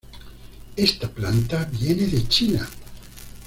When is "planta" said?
1.09-1.65